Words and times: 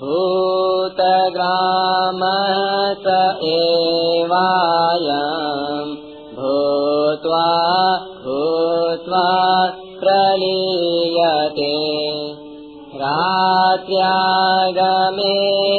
भूतग्राम 0.00 2.20
स 3.00 3.02
एवायम् 3.44 5.90
भूत्वा 6.36 7.48
भूत्वा 8.22 9.26
प्रलीयते। 10.00 11.74
रात्यागमे 12.94 15.36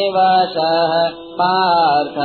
वशः 0.10 1.10
पार्थ 1.42 2.18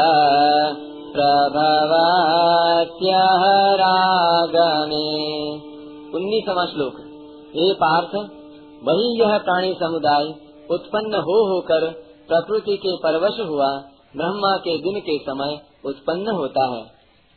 प्रभवत्यः 1.16 3.42
रागमे। 3.74 5.10
उन्नीसवा 6.14 6.64
श्लोक 6.64 6.94
हे 7.56 7.74
पार्थ 7.74 8.12
वही 8.88 9.20
यह 9.20 9.38
प्राणी 9.38 9.72
समुदाय 9.72 10.45
उत्पन्न 10.70 11.14
हो 11.14 11.54
होकर 11.54 11.90
प्रकृति 12.28 12.76
के 12.76 12.96
परवश 12.96 13.40
हुआ, 13.40 13.68
ब्रह्मा 14.16 14.56
के 14.56 14.78
दिन 14.78 15.00
के 15.00 15.18
समय 15.18 15.60
उत्पन्न 15.84 16.30
होता 16.30 16.64
है 16.74 16.84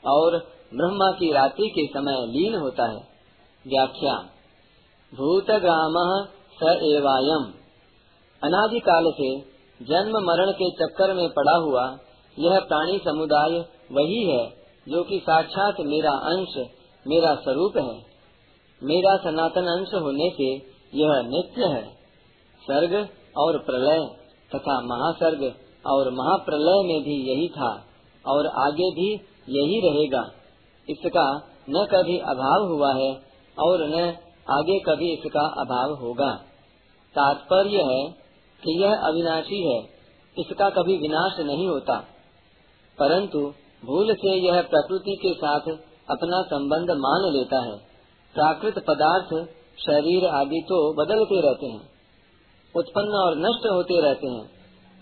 और 0.05 0.37
ब्रह्मा 0.75 1.11
की 1.11 1.31
रात्रि 1.31 1.67
के 1.69 1.85
समय 1.85 2.25
लीन 2.25 2.55
होता 2.55 2.85
है। 2.85 3.07
व्याख्या, 3.67 4.13
भूतग्राम 5.15 5.93
स 6.59 6.79
एवायम। 6.83 7.53
अनादिकाल 8.43 9.11
से 9.11 9.39
जन्म 9.81 10.17
मरण 10.17 10.51
के 10.51 10.71
चक्कर 10.71 11.13
में 11.13 11.29
पड़ा 11.29 11.55
हुआ 11.55 11.97
यह 12.39 12.59
प्राणी 12.59 12.97
समुदाय 12.97 13.59
वही 13.91 14.23
है 14.23 14.49
जो 14.89 15.03
कि 15.03 15.19
साक्षात 15.19 15.75
मेरा 15.79 16.11
अंश, 16.11 16.67
मेरा 17.07 17.35
स्वरूप 17.35 17.77
है। 17.77 18.09
मेरा 18.83 19.17
सनातन 19.17 19.61
अंश 19.61 19.93
होने 19.93 20.29
से 20.29 20.53
यह 20.93 21.21
नित्य 21.21 21.65
है। 21.65 21.83
सर्ग 22.61 23.09
और 23.39 23.57
प्रलय 23.57 23.99
तथा 24.55 24.79
महासर्ग 24.81 25.43
और 25.85 26.11
महाप्रलय 26.11 26.87
में 26.87 27.03
भी 27.03 27.17
यही 27.31 27.47
था 27.47 27.85
और 28.27 28.47
आगे 28.47 28.91
भी 28.91 29.13
यही 29.49 29.89
रहेगा। 29.89 30.23
इसका 30.89 31.37
न 31.69 31.87
कभी 31.91 32.17
अभाव 32.19 32.67
हुआ 32.67 32.93
है 32.93 33.11
और 33.59 33.87
न 33.87 34.17
आगे 34.49 34.79
कभी 34.79 35.13
इसका 35.13 35.47
अभाव 35.61 35.93
होगा। 35.93 36.31
तात्पर्य 37.15 37.83
है 37.83 38.11
कि 38.63 38.83
यह 38.83 38.95
अविनाशी 38.95 39.73
है, 39.73 39.83
इसका 40.37 40.69
कभी 40.69 40.97
विनाश 40.97 41.39
नहीं 41.39 41.67
होता। 41.67 42.03
परंतु 42.99 43.39
भूल 43.85 44.13
से 44.13 44.31
यह 44.35 44.61
प्रकृति 44.61 45.15
के 45.21 45.33
साथ 45.33 45.59
अपना 46.11 46.41
संबंध 46.41 46.91
मान 46.91 47.31
लेता 47.33 47.59
है। 47.59 47.77
प्राकृत 48.33 48.79
पदार्थ, 48.87 49.49
शरीर 49.79 50.25
आदि 50.25 50.61
तो 50.69 50.79
बदलते 50.93 51.41
रहते 51.41 51.65
हैं। 51.65 51.98
उत्पन्न 52.75 53.19
और 53.19 53.37
नष्ट 53.37 53.67
होते 53.67 54.01
रहते 54.01 54.27
हैं, 54.27 54.45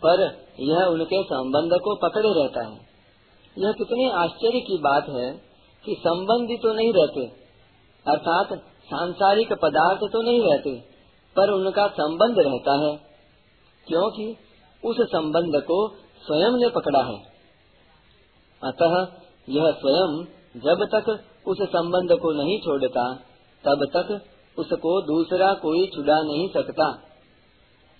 पर 0.02 0.22
यह 0.62 0.86
उनके 0.88 1.22
संबंध 1.24 1.74
को 1.82 1.96
पकड़े 1.98 2.30
रहता 2.34 2.66
है। 2.68 2.86
यह 3.58 3.72
कितने 3.72 4.10
आश्चर्य 4.16 4.60
की 4.60 4.78
बात 4.78 5.10
है 5.10 5.30
कि 5.84 5.96
संबंधी 6.00 6.58
तो 6.58 6.74
नहीं 6.74 6.94
रहते, 6.94 7.26
अर्थात 8.06 8.54
सांसारिक 8.90 9.54
पदार्थ 9.54 10.00
तो 10.14 10.22
नहीं 10.22 10.42
रहते, 10.42 10.74
पर 11.36 11.52
उनका 11.52 11.88
संबंध 11.94 12.40
रहता 12.40 12.76
है, 12.84 12.92
क्योंकि 13.88 14.28
उस 14.84 15.02
संबंध 15.10 15.62
को 15.64 15.80
स्वयं 16.24 16.60
ने 16.60 16.70
पकड़ा 16.70 17.04
है। 17.04 17.18
अतः 18.62 18.96
यह 19.50 19.72
स्वयं 19.82 20.14
जब 20.62 20.86
तक 20.94 21.10
उस 21.48 21.58
संबंध 21.70 22.14
को 22.20 22.32
नहीं 22.34 22.58
छोड़ता, 22.60 23.04
तब 23.64 23.86
तक 23.94 24.10
उसको 24.58 25.02
दूसरा 25.02 25.54
कोई 25.54 25.86
छुड़ा 25.88 26.18
नहीं 26.24 26.48
सकता। 26.50 26.88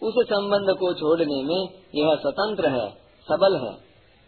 उस 0.02 0.14
संबंध 0.24 0.76
को 0.76 0.94
छोड़ने 0.94 1.44
में 1.44 1.62
यह 1.96 2.16
स्वतंत्र 2.16 2.68
है, 2.68 2.90
सबल 3.28 3.56
है। 3.56 3.72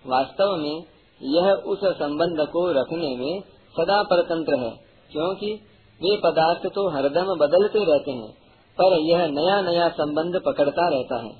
वास्तव 0.06 0.56
में 0.56 0.84
यह 1.22 1.52
उस 1.52 1.80
संबंध 1.84 2.48
को 2.48 2.72
रखने 2.72 3.16
में 3.18 3.42
सदा 3.76 4.02
परतंत्र 4.04 4.60
है, 4.60 4.72
क्योंकि 5.12 5.54
वे 6.02 6.16
पदार्थ 6.18 6.68
तो 6.76 6.90
हरदम 6.90 7.36
बदलते 7.40 7.84
रहते 7.84 8.12
हैं, 8.12 8.32
पर 8.78 8.98
यह 9.00 9.26
नया 9.28 9.62
नया 9.62 9.90
संबंध 9.90 10.42
पकड़ता 10.46 10.88
रहता 10.90 11.18
है। 11.18 11.32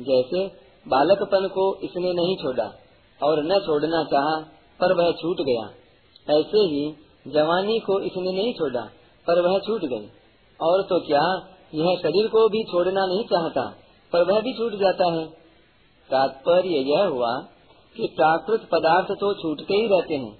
जैसे 0.00 0.46
बालकपन 0.88 1.48
को 1.48 1.74
इसने 1.76 2.12
नहीं 2.12 2.36
छोड़ा 2.36 2.70
और 3.20 3.42
न 3.42 3.58
छोड़ना 3.58 4.02
चाहा, 4.04 4.36
पर 4.80 4.92
वह 4.92 5.10
छूट 5.12 5.40
गया। 5.40 5.64
ऐसे 6.38 6.58
ही 6.58 6.94
जवानी 7.28 7.78
को 7.78 8.00
इसने 8.00 8.32
नहीं 8.32 8.52
छोड़ा, 8.52 8.80
पर 9.26 9.40
वह 9.40 9.58
छूट 9.58 9.80
गई। 9.80 10.06
और 10.60 10.82
तो 10.82 11.00
क्या, 11.00 11.22
यह 11.74 11.96
शरीर 12.02 12.28
को 12.28 12.48
भी 12.48 12.62
छोड़ना 12.64 13.06
नहीं 13.06 13.24
चाहता? 13.24 13.74
पर 14.14 14.24
वह 14.24 14.40
भी 14.40 14.52
छूट 14.52 14.78
जाता 14.80 15.10
है। 15.12 15.24
तात्पर्य 16.10 16.80
यह 16.88 17.04
हुआ 17.06 17.30
कि 17.96 18.08
प्राकृत 18.16 18.68
पदार्थ 18.72 19.12
तो 19.20 19.32
छूटते 19.34 19.74
ही 19.74 19.86
रहते 19.86 20.14
हैं, 20.16 20.32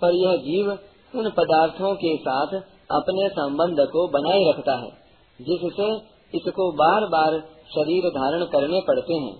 पर 0.00 0.14
यह 0.16 0.36
जीव 0.42 0.70
उन 1.14 1.30
पदार्थों 1.30 1.94
के 1.94 2.16
साथ 2.18 2.54
अपने 2.90 3.28
संबंध 3.28 3.80
को 3.88 4.06
बनाए 4.08 4.42
रखता 4.48 4.74
है, 4.76 4.90
जिससे 5.40 5.88
इसको 6.34 6.70
बार 6.74 7.06
बार 7.08 7.38
शरीर 7.68 8.08
धारण 8.10 8.44
करने 8.46 8.80
पड़ते 8.80 9.14
हैं। 9.16 9.34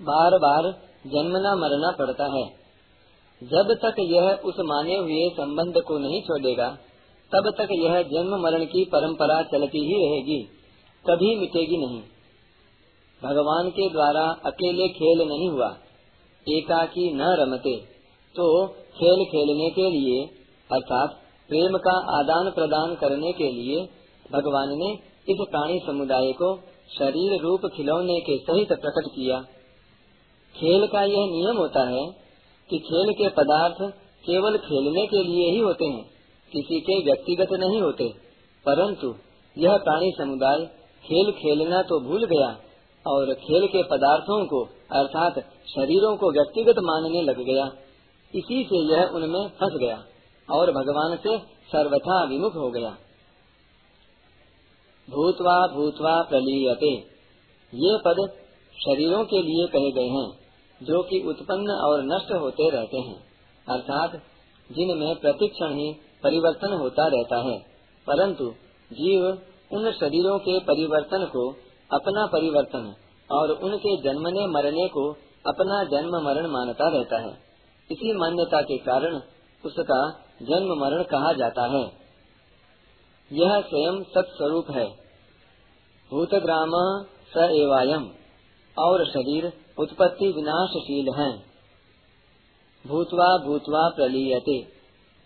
बार 0.00 0.38
बार 0.38 0.70
जन्मना 1.06 1.54
मरना 1.56 1.90
पड़ता 1.98 2.26
है। 2.32 2.44
जब 3.42 3.70
तक 3.82 4.00
यह 4.00 4.30
उस 4.44 4.60
माने 4.64 4.96
हुए 4.96 5.28
संबंध 5.32 5.80
को 5.82 5.98
नहीं 5.98 6.20
छोड़ेगा, 6.22 6.68
तब 7.32 7.50
तक 7.58 7.68
यह 7.72 8.02
जन्म 8.08 8.36
मरण 8.40 8.64
की 8.66 8.84
परंपरा 8.84 9.42
चलती 9.42 9.80
ही 9.80 10.00
रहेगी, 10.02 10.42
कभी 11.04 11.34
मिटेगी 11.36 11.76
नहीं। 11.76 12.02
भगवान 13.24 13.70
के 13.70 13.88
द्वारा 13.90 14.36
अकेले 14.46 14.88
खेल 14.88 15.28
नहीं 15.28 15.48
हुआ। 15.48 15.76
एकाकी 16.48 17.12
न 17.14 17.20
रमते। 17.22 17.76
तो 18.36 18.68
खेल 18.68 19.24
खेलने 19.24 19.70
के 19.70 19.90
लिए, 19.90 20.26
अर्थात 20.72 21.10
प्रेम 21.48 21.78
का 21.78 22.18
आदान 22.18 22.50
प्रदान 22.50 22.94
करने 22.94 23.32
के 23.32 23.44
लिए, 23.44 23.88
भगवान 24.32 24.68
ने 24.68 24.92
इस 25.28 25.36
प्राणी 25.50 25.78
समुदाय 25.86 26.32
को 26.32 26.56
शरीर 26.98 27.40
रूप 27.40 27.60
खिलौने 27.76 28.20
के 28.20 28.38
सहित 28.38 28.68
प्रकट 28.68 29.10
किया। 29.14 29.40
खेल 30.56 30.86
का 30.86 31.02
यह 31.02 31.26
नियम 31.26 31.56
होता 31.56 31.88
है 31.88 32.06
कि 32.70 32.78
खेल 32.78 33.12
के 33.12 33.28
पदार्थ 33.28 33.92
केवल 34.26 34.56
खेलने 34.56 35.06
के 35.06 35.24
लिए 35.24 35.50
ही 35.50 35.58
होते 35.58 35.84
हैं, 35.84 36.04
किसी 36.52 36.80
के 36.80 37.04
व्यक्तिगत 37.04 37.48
नहीं 37.52 37.82
होते। 37.82 38.08
परंतु 38.66 39.14
यह 39.58 39.76
प्राणी 39.76 40.12
समुदाय 40.18 40.66
खेल 41.04 41.32
खेलना 41.32 41.82
तो 41.82 42.00
भूल 42.00 42.24
गया 42.24 42.56
और 43.06 43.34
खेल 43.34 43.66
के 43.66 43.82
पदार्थों 43.82 44.46
को, 44.46 44.64
अर्थात 44.92 45.38
शरीरों 45.66 46.16
को 46.16 46.30
व्यक्तिगत 46.32 46.74
मानने 46.78 47.22
लग 47.22 47.40
गया। 47.40 47.66
इसी 48.34 48.64
से 48.64 48.94
यह 48.94 49.04
उनमें 49.04 49.48
फंस 49.48 49.78
गया 49.80 50.04
और 50.50 50.70
भगवान 50.72 51.16
से 51.16 51.38
सर्वथा 51.38 52.24
विमुख 52.24 52.54
हो 52.54 52.70
गया। 52.70 52.90
भूतवा 55.10 55.66
भूतवा 55.66 56.22
प्रलीयते। 56.22 56.94
ये 57.74 57.98
पद 58.04 58.30
शरीरों 58.76 59.24
के 59.24 59.42
लिए 59.42 59.66
कहे 59.66 59.90
गए 59.90 60.08
हैं, 60.08 60.28
जो 60.82 61.02
कि 61.02 61.20
उत्पन्न 61.26 61.70
और 61.70 62.02
नष्ट 62.02 62.32
होते 62.32 62.70
रहते 62.70 62.98
हैं, 62.98 63.24
अर्थात 63.68 64.12
जिनमें 64.72 65.16
प्रतिक्षण 65.16 65.74
ही 65.74 65.92
परिवर्तन 66.22 66.72
होता 66.72 67.06
रहता 67.06 67.36
है, 67.36 67.58
परंतु 68.06 68.50
जीव 68.92 69.26
उन 69.72 69.92
शरीरों 69.92 70.38
के 70.38 70.58
परिवर्तन 70.58 71.24
को 71.24 71.52
अपना 71.92 72.26
परिवर्तन 72.26 72.94
और 73.30 73.50
उनके 73.50 73.96
जन्मने 73.96 74.46
मरने 74.46 74.88
को 74.88 75.12
अपना 75.46 75.84
जन्म 75.84 76.24
मरण 76.24 76.46
मानता 76.46 76.88
रहता 76.88 77.18
है। 77.18 77.32
इसी 77.90 78.12
मान्यता 78.12 78.60
के 78.60 78.78
कारण 78.78 79.20
उसका 79.64 80.10
जन्म 80.42 80.80
मरण 80.80 81.02
कहा 81.02 81.32
जाता 81.32 81.62
है। 81.62 81.84
यह 83.32 83.60
स्वयं 83.60 84.02
सत्स्वरूप 84.02 84.70
है। 84.70 84.86
भूतग्राम 86.10 86.70
स 87.34 87.36
एवायम, 87.36 88.10
और 88.78 89.04
शरीर 89.06 89.52
उत्पत्ति 89.78 90.28
विनाशशील 90.28 91.14
है। 91.14 91.32
भूतवा 92.86 93.36
भूतवा 93.38 93.88
प्रलीयते, 93.88 94.58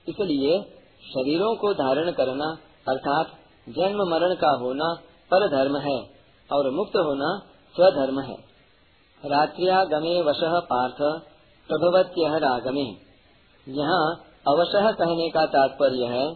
इसलिए 0.09 0.63
शरीरों 1.05 1.55
को 1.57 1.73
धारण 1.75 2.11
करना 2.11 2.57
अर्थात 2.89 3.27
जन्म 3.69 4.11
मरण 4.11 4.35
का 4.35 4.51
होना 4.51 4.95
पर 5.31 5.49
धर्म 5.49 5.77
है। 5.77 6.16
और 6.51 6.71
मुक्त 6.71 6.97
होना 6.99 7.31
स्वधर्म 7.75 8.21
है। 8.21 8.37
रात्रिया 9.23 9.85
गमे 9.85 10.15
वश 10.23 10.41
पार्थ 10.69 11.03
प्रभवत्य 11.69 12.39
रागमे। 12.39 12.87
यहाँ 13.67 14.03
अवश्य 14.49 14.93
कहने 14.93 15.29
का 15.31 15.45
तात्पर्य 15.47 16.07
है 16.07 16.27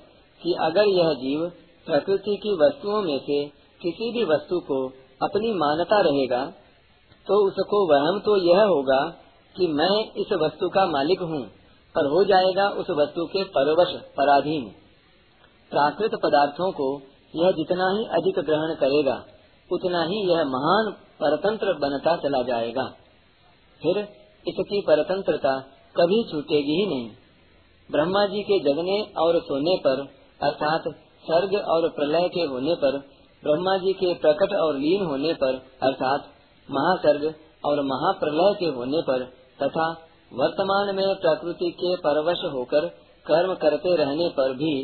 कि 0.41 0.55
अगर 0.61 0.89
यह 0.89 1.12
जीव 1.15 1.49
प्रकृति 1.87 2.37
की 2.37 2.55
वस्तुओं 2.57 3.03
में 3.03 3.19
से 3.19 3.45
किसी 3.81 4.11
भी 4.12 4.25
वस्तु 4.25 4.59
को 4.61 4.79
अपनी 5.23 5.53
मानता 5.55 6.01
रहेगा 6.01 6.45
तो 7.27 7.37
उसको 7.47 7.81
वहम 7.87 8.19
तो 8.19 8.37
यह 8.45 8.63
होगा 8.65 9.01
कि 9.56 9.67
मैं 9.73 9.95
इस 10.17 10.33
वस्तु 10.43 10.69
का 10.69 10.87
मालिक 10.87 11.21
हूँ 11.23 11.43
पर 11.95 12.06
हो 12.06 12.25
जाएगा 12.25 12.69
उस 12.71 12.91
वस्तु 12.91 13.25
के 13.27 13.43
परवश, 13.45 13.95
पराधीन। 14.17 14.69
प्राकृत 15.73 16.15
पदार्थों 16.15 16.71
को 16.73 16.89
यह 17.35 17.51
जितना 17.53 17.89
ही 17.91 18.05
अधिक 18.13 18.39
ग्रहण 18.45 18.75
करेगा 18.75 19.15
उतना 19.72 20.05
ही 20.05 20.31
यह 20.31 20.44
महान 20.44 20.93
परतंत्र 21.22 21.72
बनता 21.72 22.17
चला 22.17 22.43
जाएगा। 22.43 22.84
फिर 23.82 23.99
इसकी 24.49 24.81
परतंत्रता 24.81 25.61
कभी 25.96 26.25
छूटेगी 26.31 26.81
ही 26.81 26.87
नहीं। 26.87 27.11
ब्रह्मा 27.90 28.26
जी 28.26 28.43
के 28.43 28.58
जगने 28.61 29.02
और 29.19 29.40
सोने 29.40 29.76
पर, 29.76 30.00
अर्थात 30.43 30.82
सर्ग 31.22 31.55
और 31.69 31.88
प्रलय 31.88 32.28
के 32.28 32.40
होने 32.40 32.75
पर, 32.75 32.99
ब्रह्मा 33.44 33.76
जी 33.76 33.93
के 33.93 34.14
प्रकट 34.14 34.55
और 34.55 34.75
लीन 34.76 35.06
होने 35.06 35.32
पर, 35.32 35.55
अर्थात 35.82 36.25
महासर्ग 36.70 37.34
और 37.64 37.82
महाप्रलय 37.82 38.55
के 38.58 38.67
होने 38.67 39.02
पर, 39.02 39.25
तथा 39.62 39.90
वर्तमान 40.32 40.94
में 40.96 41.14
प्रकृति 41.14 41.70
के 41.70 41.96
परवश 41.96 42.38
होकर 42.44 42.88
कर्म 43.26 43.55
करते 43.55 43.96
रहने 43.96 44.28
पर 44.28 44.52
भी, 44.52 44.82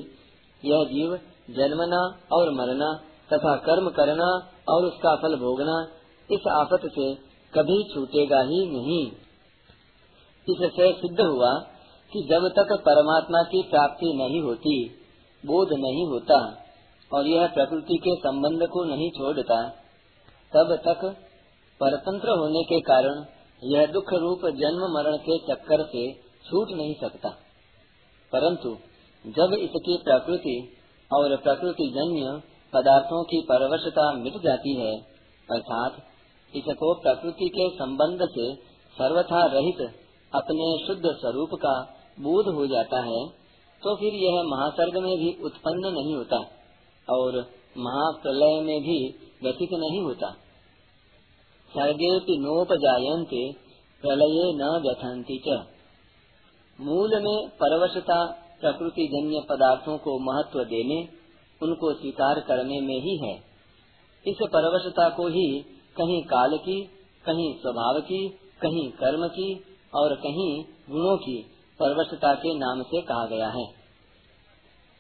यह 0.65 0.85
जीव 0.85 1.17
जन्मना 1.51 2.19
और 2.33 2.51
मरना 2.51 3.01
तथा 3.33 3.57
कर्म 3.57 3.89
करना 3.89 4.29
और 4.69 4.85
उसका 4.85 5.15
फल 5.17 5.37
भोगना 5.37 5.77
इस 6.31 6.47
आफत 6.53 6.89
से 6.95 7.15
कभी 7.53 7.95
छूटेगा 7.95 8.41
ही 8.41 8.61
नहीं। 8.67 9.07
इससे 10.47 10.93
सिद्ध 10.93 11.21
हुआ 11.21 11.53
कि 12.13 12.27
जब 12.31 12.49
तक 12.49 12.73
परमात्मा 12.81 13.43
की 13.43 13.63
प्राप्ति 13.63 14.13
नहीं 14.17 14.43
होती, 14.43 14.89
बोध 15.47 15.73
नहीं 15.73 16.07
होता 16.07 16.67
और 17.11 17.27
यह 17.27 17.47
प्रकृति 17.47 17.97
के 17.97 18.15
संबंध 18.15 18.69
को 18.69 18.85
नहीं 18.85 19.11
छोड़ता, 19.11 19.69
तब 20.53 20.77
तक 20.85 21.05
परतंत्र 21.81 22.29
होने 22.29 22.63
के 22.63 22.81
कारण 22.81 23.25
यह 23.63 23.87
दुख 23.87 24.13
रूप 24.13 24.41
जन्म 24.47 24.83
मरण 24.95 25.17
के 25.17 25.39
चक्कर 25.39 25.83
से 25.83 26.13
छूट 26.45 26.69
नहीं 26.71 26.95
सकता। 26.95 27.29
परंतु 28.33 28.77
जब 29.25 29.55
इसकी 29.55 29.97
प्रकृति 30.05 30.77
और 31.11 31.37
प्रकृति 31.37 31.89
जन्य 31.95 32.41
पदार्थों 32.73 33.23
की 33.25 33.41
परवशता 33.49 34.05
मिट 34.15 34.39
जाती 34.43 34.75
है, 34.77 34.93
अर्थात 35.49 35.97
इसको 36.53 36.93
प्रकृति 37.01 37.49
के 37.51 37.69
संबंध 37.75 38.27
से 38.31 38.47
सर्वथा 38.97 39.45
रहित 39.53 39.81
अपने 40.33 40.69
शुद्ध 40.87 41.13
स्वरूप 41.17 41.51
का 41.63 41.75
बोध 42.19 42.55
हो 42.55 42.67
जाता 42.67 43.01
है 43.03 43.21
तो 43.83 43.95
फिर 43.97 44.15
यह 44.17 44.37
महासर्ग 44.47 44.97
में 45.03 45.15
भी 45.19 45.31
उत्पन्न 45.45 45.93
नहीं 45.95 46.15
होता 46.15 46.39
और 47.09 47.39
महाप्रलय 47.79 48.61
में 48.61 48.81
भी 48.83 48.99
व्यथित 49.43 49.73
नहीं 49.75 50.01
होता। 50.03 50.31
सर्गे 51.71 52.11
नोपजायन्ते, 52.39 53.43
प्रलये 54.03 54.47
न 54.57 54.71
व्यथंती 54.83 55.39
च। 55.47 55.59
मूल 56.79 57.17
में 57.23 57.49
परवशता 57.61 58.19
प्रकृति 58.61 59.07
जन्य 59.13 59.43
पदार्थों 59.51 59.97
को 59.99 60.19
महत्व 60.23 60.63
देने 60.67 60.99
उनको 61.63 61.93
स्वीकार 61.95 62.41
करने 62.41 62.81
में 62.81 63.01
ही 63.01 63.27
है। 63.27 63.35
इस 64.27 64.37
परवशता 64.43 65.09
को 65.09 65.29
ही 65.29 65.61
कहीं 65.97 66.23
काल 66.23 66.57
की, 66.57 66.83
कहीं 67.27 67.55
स्वभाव 67.55 68.01
की, 68.01 68.29
कहीं 68.63 68.91
कर्म 68.91 69.29
की 69.29 69.65
और 69.95 70.15
कहीं 70.15 70.65
गुणों 70.91 71.17
की 71.17 71.43
परवशता 71.81 72.35
के 72.35 72.59
नाम 72.59 72.83
से 72.83 73.03
कहा 73.03 73.27
गया 73.27 73.49
है। 73.49 73.65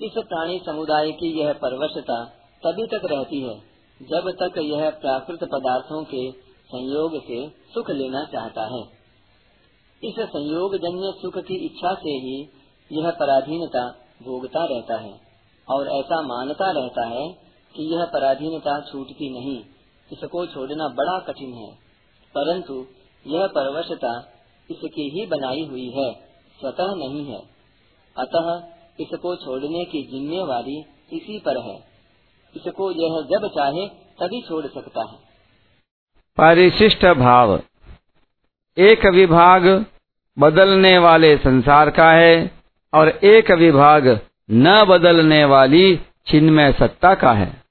इस 0.02 0.12
प्राणी 0.18 0.60
समुदाय 0.66 1.12
की 1.12 1.40
यह 1.40 1.52
परवशता 1.52 2.24
तभी 2.66 2.86
तक 2.86 3.04
रहती 3.04 3.40
है 3.40 3.76
जब 4.02 4.30
तक 4.30 4.58
यह 4.58 4.90
प्राकृत 4.90 5.38
पदार्थों 5.44 6.04
के 6.04 6.30
संयोग 6.66 7.22
से 7.22 7.48
सुख 7.48 7.90
लेना 7.90 8.24
चाहता 8.24 8.64
है। 8.74 8.82
इस 10.04 10.14
संयोग 10.20 10.76
जन्य 10.76 11.12
सुख 11.22 11.38
की 11.38 11.66
इच्छा 11.66 11.94
से 11.94 12.10
ही 12.10 12.48
यह 12.92 13.10
पराधीनता 13.10 13.88
भोगता 14.22 14.64
रहता 14.64 14.96
है। 14.96 15.25
और 15.68 15.88
ऐसा 15.88 16.22
मानता 16.22 16.70
रहता 16.70 17.06
है 17.06 17.28
कि 17.76 17.94
यह 17.94 18.04
पराधीनता 18.04 18.80
छूटती 18.80 19.40
नहीं, 19.40 19.60
इसको 20.12 20.46
छोड़ना 20.46 20.88
बड़ा 20.88 21.18
कठिन 21.18 21.54
है। 21.54 21.72
परंतु 22.34 22.86
यह 23.26 23.46
परवशता 23.46 24.32
इसकी 24.70 25.08
ही 25.08 25.26
बनाई 25.26 25.64
हुई 25.64 25.90
है, 25.90 26.12
स्वतः 26.60 26.94
नहीं 26.94 27.26
है। 27.26 27.42
अतः 28.18 28.62
इसको 29.00 29.36
छोड़ने 29.36 29.84
की 29.84 30.02
जिम्मेवारी 30.02 30.80
इसी 31.12 31.38
पर 31.38 31.58
है। 31.58 31.76
इसको 32.56 32.90
यह 32.90 33.26
जब 33.30 33.48
चाहे 33.48 33.88
तभी 33.88 34.42
छोड़ 34.42 34.66
सकता 34.66 35.00
है। 35.00 35.16
परिशिष्ट 36.40 37.06
भाव। 37.06 37.60
एक 38.78 39.06
विभाग 39.06 39.86
बदलने 40.38 40.98
वाले 40.98 41.36
संसार 41.36 41.90
का 41.90 42.10
है 42.10 42.50
और 42.94 43.08
एक 43.08 43.50
विभाग 43.50 44.20
न 44.50 44.84
बदलने 44.84 45.44
वाली 45.44 46.00
चिन्मय 46.26 46.72
सत्ता 46.72 47.14
का 47.14 47.32
है। 47.32 47.62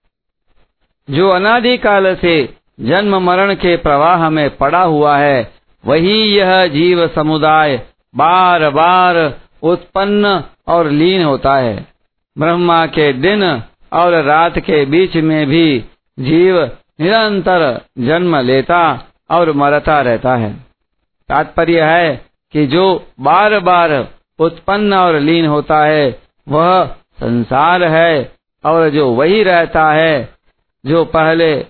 जो 1.09 1.29
अनादिकाल 1.29 2.15
से 2.15 2.53
जन्म 2.81 3.15
मरण 3.15 3.55
के 3.55 3.77
प्रवाह 3.77 4.29
में 4.29 4.57
पड़ा 4.57 4.81
हुआ 4.81 5.17
है, 5.17 5.51
वही 5.85 6.37
यह 6.37 6.67
जीव 6.67 7.07
समुदाय 7.07 7.77
बार 8.15 8.69
बार 8.69 9.39
उत्पन्न 9.63 10.43
और 10.67 10.89
लीन 10.89 11.23
होता 11.23 11.55
है। 11.55 11.87
ब्रह्मा 12.37 12.85
के 12.85 13.13
दिन 13.13 13.61
और 13.93 14.13
रात 14.13 14.59
के 14.59 14.85
बीच 14.85 15.15
में 15.15 15.47
भी 15.47 15.85
जीव 16.19 16.71
निरंतर 17.01 17.81
जन्म 17.99 18.35
लेता 18.35 19.07
और 19.29 19.51
मरता 19.51 20.01
रहता 20.01 20.35
है। 20.35 20.53
तात्पर्य 21.29 21.81
है 21.81 22.25
कि 22.53 22.67
जो 22.67 23.07
बार 23.21 23.59
बार 23.59 24.07
उत्पन्न 24.39 24.93
और 24.93 25.19
लीन 25.19 25.45
होता 25.45 25.85
है 25.85 26.24
वह 26.47 26.85
संसार 27.19 27.83
है 27.83 28.35
और 28.65 28.89
जो 28.89 29.09
वही 29.11 29.43
रहता 29.43 29.91
है 29.91 30.37
जो 30.85 31.05
पहले 31.05 31.63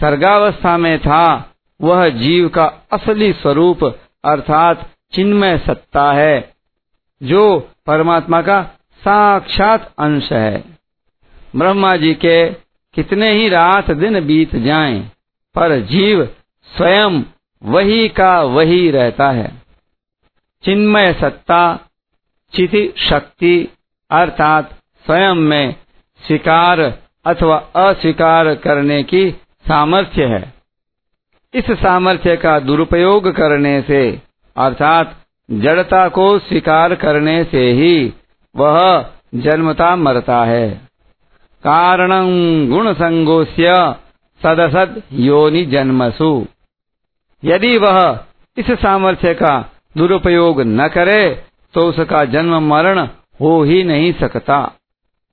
सर्गावस्था 0.00 0.76
में 0.78 0.98
था 0.98 1.54
वह 1.80 2.08
जीव 2.08 2.48
का 2.48 2.64
असली 2.92 3.32
स्वरूप 3.32 3.84
अर्थात 4.24 4.90
चिन्मय 5.12 5.58
सत्ता 5.58 6.12
है 6.12 6.52
जो 7.22 7.70
परमात्मा 7.86 8.42
का 8.42 8.62
साक्षात 9.02 9.92
अंश 9.98 10.32
है। 10.32 10.64
ब्रह्मा 11.56 11.96
जी 11.96 12.14
के 12.14 12.50
कितने 12.94 13.30
ही 13.32 13.48
रात 13.48 13.90
दिन 13.90 14.20
बीत 14.26 14.56
जाएँ, 14.56 15.00
पर 15.54 15.80
जीव 15.80 16.24
स्वयं 16.76 17.22
वही 17.62 18.08
का 18.08 18.40
वही 18.42 18.90
रहता 18.90 19.30
है। 19.30 19.62
चिन्मय 20.64 21.12
सत्ता 21.12 21.62
चिति 22.54 22.92
शक्ति 22.96 23.68
अर्थात 24.10 24.70
स्वयं 25.06 25.34
में 25.34 25.74
स्वीकार 26.26 26.80
अथवा 27.26 27.56
अस्वीकार 27.76 28.54
करने 28.54 29.02
की 29.02 29.30
सामर्थ्य 29.66 30.24
है। 30.24 30.52
इस 31.54 31.70
सामर्थ्य 31.70 32.36
का 32.36 32.58
दुरुपयोग 32.58 33.28
करने 33.28 33.80
से, 33.82 34.22
अर्थात 34.56 35.16
जड़ता 35.50 36.08
को 36.08 36.38
स्वीकार 36.38 36.94
करने 36.94 37.44
से 37.44 37.70
ही 37.72 38.12
वह 38.56 39.06
जन्मता 39.34 39.94
मरता 39.96 40.44
है। 40.44 40.70
कारण 41.64 42.10
गुण 42.68 42.92
संगोष्य 42.92 43.94
सदसद 44.40 45.02
योनि 45.12 45.64
जन्मसु। 45.64 46.46
यदि 47.42 47.76
वह 47.76 48.24
इस 48.56 48.70
सामर्थ्य 48.70 49.34
का 49.34 49.54
दुरुपयोग 49.96 50.60
न 50.60 50.88
करे 50.88 51.44
तो 51.74 51.80
उसका 51.80 52.24
जन्म 52.24 52.68
मरण 52.68 53.06
हो 53.40 53.62
ही 53.62 53.84
नहीं 53.84 54.12
सकता। 54.12 54.72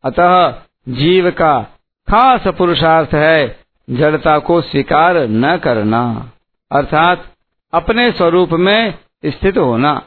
अतः 0.04 0.56
जीव 0.90 1.32
का 1.32 1.62
खास 2.10 2.48
पुरुषार्थ 2.48 3.10
है, 3.14 3.60
जड़ता 3.90 4.40
को 4.40 4.62
स्वीकार 4.62 5.18
न 5.18 5.58
करना, 5.58 6.32
अर्थात 6.72 7.34
अपने 7.74 8.12
स्वरूप 8.12 8.50
में 8.50 9.00
स्थित 9.26 9.58
होना, 9.58 10.02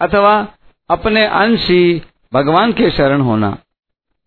अथवा 0.00 0.48
अपने 0.90 1.26
अंश 1.26 1.70
भगवान 2.34 2.72
के 2.72 2.90
शरण 2.90 3.20
होना। 3.20 3.58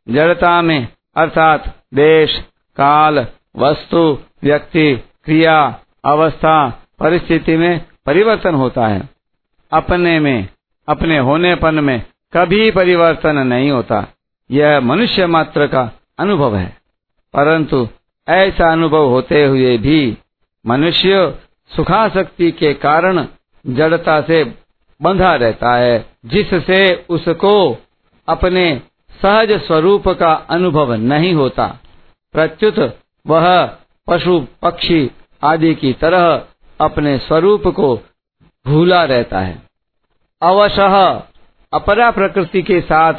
जड़ता 0.09 0.61
में, 0.61 0.87
अर्थात 1.15 1.77
देश, 1.93 2.39
काल, 2.77 3.27
वस्तु, 3.57 4.19
व्यक्ति, 4.43 4.95
क्रिया, 5.25 5.79
अवस्था, 6.05 6.83
परिस्थिति 6.99 7.57
में 7.57 7.85
परिवर्तन 8.05 8.55
होता 8.55 8.87
है। 8.87 9.09
अपने 9.71 10.19
में, 10.19 10.47
अपने 10.87 11.17
होनेपन 11.17 11.75
में 11.75 12.03
कभी 12.33 12.71
परिवर्तन 12.71 13.35
नहीं 13.35 13.71
होता। 13.71 14.07
यह 14.51 14.79
मनुष्य 14.79 15.27
मात्र 15.27 15.67
का 15.67 15.91
अनुभव 16.19 16.55
है। 16.55 16.77
परंतु 17.33 17.87
ऐसा 18.29 18.71
अनुभव 18.71 19.07
होते 19.07 19.45
हुए 19.45 19.77
भी 19.77 20.17
मनुष्य 20.65 21.39
सुखाशक्ति 21.75 22.51
के 22.51 22.73
कारण 22.73 23.27
जड़ता 23.67 24.21
से 24.21 24.53
बंधा 25.01 25.35
रहता 25.35 25.75
है, 25.75 26.05
जिससे 26.25 27.05
उसको 27.09 27.77
अपने 28.27 28.81
सहज 29.21 29.51
स्वरूप 29.51 30.09
का 30.09 30.33
अनुभव 30.33 30.93
नहीं 30.93 31.33
होता। 31.33 31.79
प्रत्युत 32.33 32.99
वह 33.27 33.75
पशु, 34.07 34.47
पक्षी 34.61 35.11
आदि 35.43 35.75
की 35.75 35.93
तरह 35.93 36.45
अपने 36.81 37.17
स्वरूप 37.17 37.67
को 37.67 37.99
भूला 38.67 39.03
रहता 39.03 39.39
है। 39.39 39.61
अवशः 40.41 41.23
अपरा 41.73 42.11
प्रकृति 42.11 42.61
के 42.61 42.81
साथ 42.81 43.13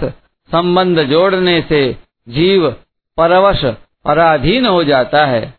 संबंध 0.51 1.03
जोड़ने 1.03 1.61
से 1.69 1.97
जीव 2.29 2.71
परवश 3.17 3.65
पराधीन 4.05 4.67
हो 4.67 4.85
जाता 4.85 5.27
है। 5.27 5.55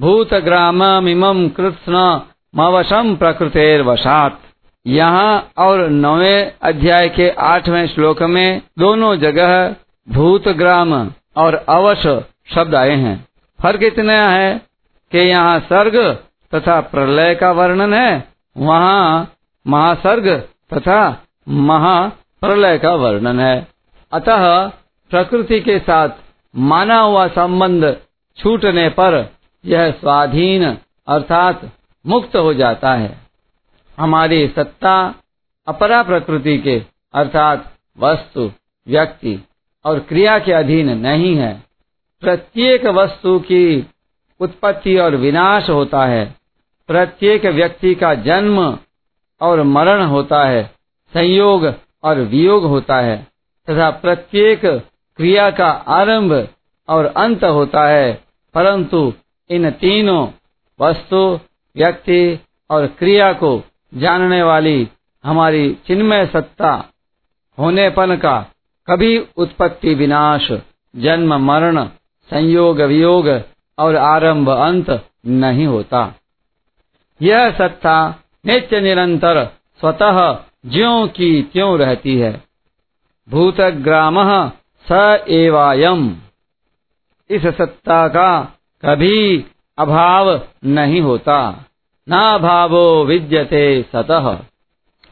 भूत 0.00 0.34
ग्राम 0.34 0.78
भूतग्राममिमं 0.78 1.48
कृत्स्न 1.48 2.22
मवशम 2.56 3.16
प्रकृतेर्वशात। 3.16 4.40
यहाँ 4.86 5.52
और 5.58 5.88
नवे 5.88 6.54
अध्याय 6.62 7.08
के 7.08 7.30
आठवें 7.30 7.86
श्लोक 7.86 8.22
में 8.22 8.62
दोनों 8.78 9.16
जगह 9.16 9.74
भूतग्राम 10.08 11.10
और 11.36 11.54
अवश 11.54 12.06
शब्द 12.54 12.74
आए 12.74 12.96
हैं। 12.96 13.28
फ़र्क 13.62 13.82
इतना 13.82 14.28
है 14.28 14.60
कि 15.12 15.18
यहाँ 15.18 15.60
सर्ग 15.60 15.96
तथा 16.54 16.80
प्रलय 16.80 17.34
का 17.34 17.52
वर्णन 17.52 17.94
है। 17.94 18.28
वहाँ 18.56 19.32
महासर्ग 19.66 20.28
तथा 20.74 21.22
महाप्रलय 22.44 22.78
का 22.78 22.94
वर्णन 22.94 23.40
है। 23.40 23.68
अतः 24.12 24.68
प्रकृति 25.10 25.60
के 25.60 25.78
साथ 25.78 26.08
माना 26.56 27.00
हुआ 27.00 27.28
संबंध 27.28 27.96
छूटने 28.36 28.88
पर 28.88 29.30
यह 29.66 29.90
स्वाधीन 29.90 30.78
अर्थात 31.08 31.70
मुक्त 32.06 32.36
हो 32.36 32.54
जाता 32.54 32.94
है। 32.94 33.18
हमारी 33.98 34.48
सत्ता 34.48 35.14
अपरा 35.66 36.02
प्रकृति 36.02 36.58
के 36.58 36.82
अर्थात 37.14 37.72
वस्तु, 37.98 38.52
व्यक्ति 38.88 39.44
और 39.84 39.98
क्रिया 39.98 40.38
के 40.38 40.52
अधीन 40.52 40.98
नहीं 40.98 41.36
है। 41.36 41.62
प्रत्येक 42.20 42.86
वस्तु 42.86 43.38
की 43.38 43.86
उत्पत्ति 44.40 44.98
और 44.98 45.16
विनाश 45.16 45.70
होता 45.70 46.04
है। 46.04 46.34
प्रत्येक 46.88 47.46
व्यक्ति 47.46 47.94
का 47.94 48.14
जन्म 48.14 48.78
और 49.40 49.62
मरण 49.62 50.02
होता 50.02 50.44
है। 50.44 50.64
संयोग 51.14 51.85
और 52.06 52.18
वियोग 52.18 52.64
होता 52.64 52.96
है, 52.96 53.26
तथा 53.70 53.90
प्रत्येक 53.90 54.66
क्रिया 55.16 55.50
का 55.50 55.70
आरंभ 55.70 56.48
और 56.88 57.04
अंत 57.04 57.44
होता 57.44 57.88
है। 57.88 58.24
परंतु 58.54 59.12
इन 59.50 59.70
तीनों 59.70 60.28
वस्तु, 60.80 61.40
व्यक्ति 61.76 62.40
और 62.70 62.86
क्रिया 62.86 63.32
को 63.32 63.62
जानने 63.94 64.42
वाली 64.42 64.88
हमारी 65.24 65.78
चिन्मय 65.86 66.26
सत्ता 66.26 66.84
होनेपन 67.58 68.16
का 68.16 68.46
कभी 68.90 69.18
उत्पत्ति 69.36 69.94
विनाश, 69.94 70.52
जन्म, 70.96 71.34
मरण, 71.34 71.84
संयोग, 72.30 72.80
वियोग 72.80 73.42
और 73.78 73.96
आरंभ, 73.96 74.48
अंत 74.50 75.06
नहीं 75.26 75.66
होता। 75.66 76.14
यह 77.22 77.50
सत्ता 77.50 78.14
नित्य 78.46 78.80
निरंतर 78.80 79.44
स्वतः 79.80 80.45
ज्यों 80.66 81.08
की 81.08 81.42
त्यों 81.42 81.78
रहती 81.78 82.18
है। 82.18 82.44
भूतग्राम 83.28 84.48
स 84.88 85.24
एवायम। 85.28 86.16
इस 87.30 87.42
सत्ता 87.42 88.08
का 88.08 88.58
कभी 88.84 89.44
अभाव 89.78 90.40
नहीं 90.64 91.00
होता। 91.00 91.64
ना 92.08 92.38
भावो 92.38 93.04
विद्यते 93.04 93.84
सतह 93.92 94.38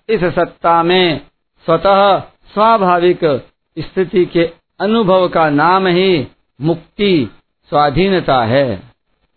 इस 0.09 0.25
सत्ता 0.25 0.83
में 0.83 1.21
स्वतः 1.65 2.19
स्वाभाविक 2.55 3.49
स्थिति 3.79 4.27
के 4.27 4.51
अनुभव 4.81 5.29
का 5.29 5.51
नाम 5.51 5.87
ही 5.87 6.27
मुक्ति, 6.61 7.31
स्वाधीनता 7.69 8.45
है। 8.45 8.83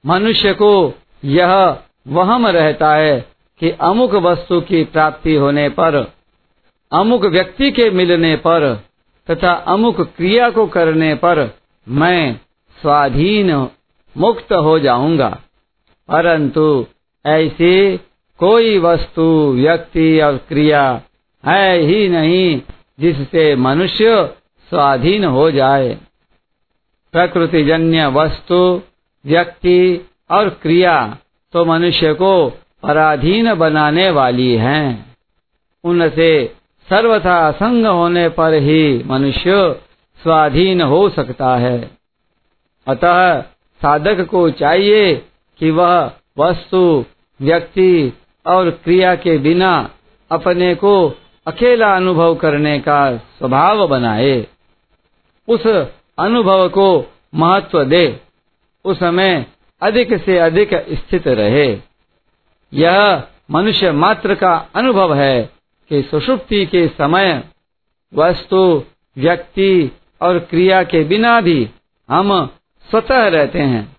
मनुष्य 0.06 0.54
को 0.54 0.94
यह 1.26 1.80
वहम 2.08 2.48
रहता 2.48 2.96
है 2.96 3.37
कि 3.60 3.70
अमुक 3.70 4.14
वस्तु 4.14 4.62
की 4.62 4.84
प्राप्ति 4.84 5.36
होने 5.36 5.70
पर, 5.70 6.14
अमुक 6.92 7.26
व्यक्ति 7.26 7.72
के 7.72 7.90
मिलने 7.90 8.36
पर, 8.36 8.84
तथा 9.32 9.52
अमुक 9.52 10.02
क्रिया 10.02 10.50
को 10.50 10.68
करने 10.68 11.16
पर 11.16 11.58
मैं 11.88 12.40
स्वाधीन 12.82 13.68
मुक्त 14.18 14.54
हो 14.54 14.80
जाऊँगा। 14.80 15.40
परंतु 16.08 16.86
ऐसी 17.26 17.98
कोई 18.38 18.80
वस्तु, 18.80 19.52
व्यक्ति 19.56 20.22
और 20.22 20.38
क्रिया 20.38 21.02
है 21.48 21.80
ही 21.80 22.10
नहीं 22.10 22.62
जिससे 23.00 23.56
मनुष्य 23.56 24.26
स्वाधीन 24.70 25.26
हो 25.26 25.52
जाए। 25.52 25.98
प्रकृति 27.12 27.64
जन्य 27.64 28.08
वस्तु, 28.08 28.82
व्यक्ति 29.26 30.10
और 30.32 30.50
क्रिया 30.50 31.18
तो 31.54 31.66
मनुष्य 31.66 32.14
को 32.14 32.60
पराधीन 32.88 33.53
बनाने 33.53 34.10
वाली 34.10 34.56
हैं। 34.56 35.15
उनसे 35.84 36.56
सर्वथा 36.89 37.48
असंग 37.48 37.86
होने 37.86 38.29
पर 38.29 38.53
ही 38.53 39.03
मनुष्य 39.06 39.79
स्वाधीन 40.24 40.82
हो 40.82 41.10
सकता 41.10 41.56
है। 41.56 41.91
अतः 42.88 43.41
साधक 43.82 44.22
को 44.22 44.50
चाहिए 44.50 45.15
कि 45.60 45.72
वह 45.72 46.12
वस्तु, 46.38 47.06
व्यक्ति 47.41 48.13
और 48.46 48.70
क्रिया 48.70 49.15
के 49.15 49.38
बिना 49.38 49.89
अपने 50.32 50.75
को 50.75 51.13
अकेला 51.48 51.96
अनुभव 51.96 52.36
करने 52.36 52.79
का 52.79 53.17
स्वभाव 53.17 53.88
बनाए। 53.88 54.48
उस 55.48 55.67
अनुभव 56.17 56.70
को 56.70 57.12
महत्व 57.36 57.84
दे। 57.84 58.20
उसमें 58.86 59.46
अधिक 59.82 60.24
से 60.24 60.38
अधिक 60.38 60.70
स्थित 60.74 61.27
रहे। 61.27 61.87
यह 62.74 63.24
मनुष्य 63.52 63.92
मात्र 63.92 64.36
का 64.36 64.70
अनुभव 64.76 65.16
है 65.16 65.50
कि 65.90 66.02
सुषुप्ति 66.02 66.66
के 66.66 66.88
समय 66.88 67.44
वस्तु, 68.14 68.84
व्यक्ति 69.18 69.92
और 70.22 70.40
क्रिया 70.40 70.84
के 70.84 71.04
बिना 71.04 71.42
भी 71.42 71.70
हम 72.10 72.46
स्वतः 72.90 73.28
रहते 73.28 73.60
हैं। 73.60 73.98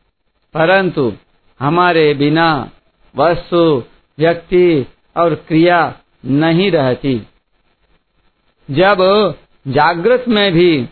परंतु 0.55 1.13
हमारे 1.61 2.15
बिना 2.15 2.71
वस्तु, 3.17 3.85
व्यक्ति 4.19 4.87
और 5.17 5.35
क्रिया 5.35 5.95
नहीं 6.25 6.71
रहती। 6.71 7.23
जब 8.71 9.35
जागृत 9.69 10.25
में 10.29 10.53
भी 10.53 10.89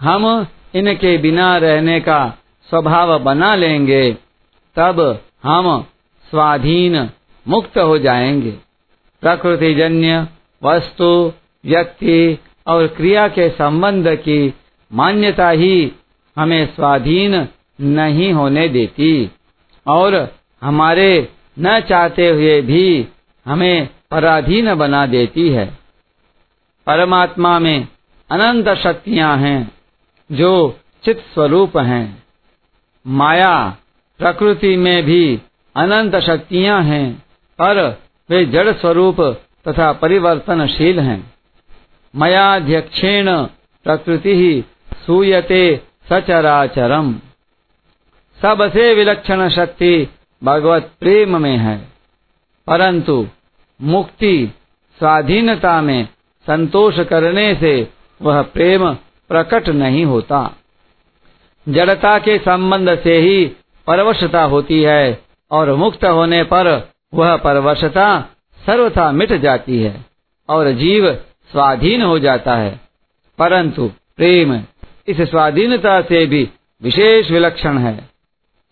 हम 0.00 0.46
इनके 0.74 1.18
बिना 1.18 1.58
रहने 1.58 2.00
का 2.00 2.34
स्वभाव 2.68 3.18
बना 3.18 3.54
लेंगे, 3.54 4.16
तब 4.76 5.20
हम 5.44 5.86
स्वाधीन 6.30 7.10
मुक्त 7.48 7.78
हो 7.78 7.98
जाएँगे। 7.98 8.50
प्रकृति 9.20 9.74
जन्य 9.74 10.28
वस्तु, 10.62 11.32
व्यक्ति 11.66 12.38
और 12.66 12.86
क्रिया 12.86 13.28
के 13.28 13.48
संबंध 13.48 14.08
की 14.08 14.54
मान्यता 14.92 15.48
ही 15.48 15.92
हमें 16.38 16.74
स्वाधीन 16.74 17.48
नहीं 17.80 18.32
होने 18.32 18.68
देती। 18.68 19.30
और 19.86 20.34
हमारे 20.62 21.28
न 21.58 21.80
चाहते 21.80 22.28
हुए 22.28 22.62
भी 22.62 23.08
हमें 23.46 23.88
पराधीन 24.10 24.74
बना 24.74 25.06
देती 25.06 25.48
है। 25.48 25.66
परमात्मा 26.86 27.58
में 27.58 27.88
अनंत 28.30 28.68
शक्तियाँ 28.68 29.38
हैं, 29.38 29.72
जो 30.32 30.78
चित 31.04 31.18
स्वरूप 31.18 31.78
हैं। 31.78 32.22
माया 33.06 33.76
प्रकृति 34.18 34.76
में 34.76 35.02
भी 35.02 35.40
अनंत 35.76 36.16
शक्तियाँ 36.16 36.82
हैं, 36.82 37.18
पर 37.58 38.02
वे 38.30 38.44
जड़ 38.44 38.72
स्वरूप 38.72 39.20
तथा 39.68 39.92
परिवर्तनशील 39.92 41.00
हैं। 41.00 41.34
मयाध्यक्षेण 42.16 43.42
प्रकृति 43.84 44.36
ही 44.36 44.64
सूयते 45.06 45.80
सचराचरम। 46.08 47.14
सबसे 48.42 48.94
विलक्षण 48.94 49.48
शक्ति 49.48 50.08
भगवत 50.44 50.90
प्रेम 51.00 51.42
में 51.42 51.56
है। 51.56 51.88
परंतु 52.66 53.28
मुक्ति 53.82 54.52
स्वाधीनता 54.98 55.82
में 55.82 56.08
संतोष 56.46 57.00
करने 57.00 57.54
से 57.54 57.88
वह 58.22 58.42
प्रेम 58.42 58.94
प्रकट 59.28 59.68
नहीं 59.68 60.04
होता। 60.04 60.56
जड़ता 61.68 62.18
के 62.18 62.38
संबंध 62.38 62.98
से 62.98 63.18
ही 63.18 63.44
परवशता 63.86 64.42
होती 64.42 64.82
है 64.82 65.25
और 65.50 65.74
मुक्त 65.74 66.04
होने 66.04 66.42
पर 66.42 66.90
वह 67.14 67.36
परवशता 67.36 68.20
सर्वथा 68.66 69.12
मिट 69.12 69.32
जाती 69.32 69.82
है 69.82 70.04
और 70.48 70.70
जीव 70.72 71.14
स्वाधीन 71.52 72.02
हो 72.02 72.18
जाता 72.18 72.56
है। 72.56 72.80
परंतु 73.38 73.90
प्रेम 74.16 74.62
इस 75.08 75.20
स्वाधीनता 75.20 76.00
से 76.02 76.26
भी 76.26 76.48
विशेष 76.82 77.30
विलक्षण 77.30 77.78
है। 77.78 78.10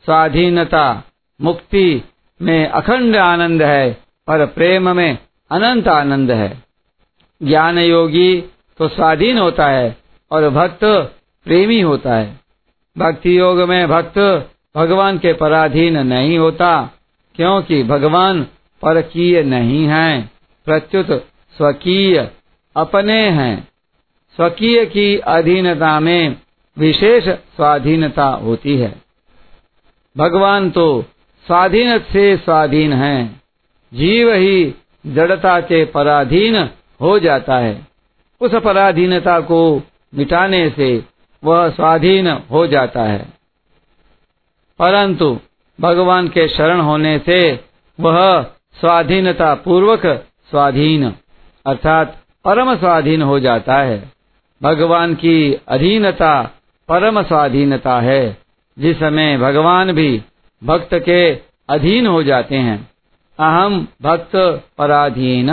स्वाधीनता 0.05 1.03
मुक्ति 1.41 2.03
में 2.43 2.69
अखंड 2.69 3.17
आनंद 3.17 3.63
है 3.63 3.93
पर 4.27 4.47
प्रेम 4.47 4.97
में 4.97 5.19
अनंत 5.51 5.89
आनंद 5.89 6.31
है। 6.31 6.63
ज्ञान 7.43 7.79
योगी 7.79 8.41
तो 8.79 8.89
स्वाधीन 8.89 9.39
होता 9.39 9.67
है 9.67 9.97
और 10.31 10.49
भक्त 10.51 10.85
प्रेमी 11.45 11.81
होता 11.81 12.15
है। 12.15 12.41
भक्ति 12.99 13.39
योग 13.39 13.61
में 13.61 13.89
भक्त 13.89 14.19
भगवान 14.75 15.19
के 15.19 15.33
पराधीन 15.33 15.99
नहीं 15.99 16.39
होता, 16.39 16.91
क्योंकि 17.35 17.83
भगवान 17.83 18.43
परकीय 18.83 19.43
नहीं 19.43 19.85
है, 19.87 20.31
प्रत्युत 20.67 21.11
स्वकीय 21.57 22.31
अपने 22.77 23.21
हैं। 23.31 23.69
स्वकीय 24.37 24.85
की 24.87 25.17
अधीनता 25.19 26.01
में 26.01 26.37
विशेष 26.79 27.29
स्वाधीनता 27.29 28.25
होती 28.25 28.77
है। 28.79 28.95
भगवान 30.17 30.71
तो 30.71 31.05
स्वाधीन 31.47 31.99
से 31.99 32.37
स्वाधीन 32.37 32.93
है, 32.93 33.41
जीव 33.95 34.33
ही 34.33 34.75
जड़ता 35.07 35.61
के 35.61 35.85
पराधीन 35.85 36.57
हो 37.01 37.19
जाता 37.19 37.59
है। 37.59 37.87
उस 38.41 38.55
पराधीनता 38.55 39.41
को 39.41 39.83
मिटाने 40.15 40.69
से 40.71 41.05
वह 41.45 41.69
स्वाधीन 41.69 42.29
हो 42.29 42.67
जाता 42.67 43.03
है। 43.03 43.44
परंतु 44.79 45.39
भगवान 45.81 46.29
के 46.29 46.49
शरण 46.49 46.81
होने 46.81 47.19
से 47.19 47.61
वह 48.01 48.43
स्वाधीनता 48.81 49.55
पूर्वक 49.55 50.07
स्वाधीन, 50.51 51.15
अर्थात 51.67 52.19
परम 52.45 52.75
स्वाधीन 52.77 53.23
हो 53.23 53.41
जाता 53.41 53.77
है। 53.77 54.13
भगवान 54.63 55.15
की 55.15 55.61
अधीनता 55.69 56.43
परम 56.89 57.23
स्वाधीनता 57.23 58.01
है, 58.01 58.37
जिस 58.79 58.99
समय 58.99 59.39
भगवान 59.39 59.93
भी 59.93 60.23
भक्त 60.65 60.95
के 60.95 61.35
अधीन 61.69 62.07
हो 62.07 62.23
जाते 62.23 62.57
हैं। 62.57 62.91
अहम 63.39 63.89
भक्त 64.03 64.65
पराधीन। 64.79 65.51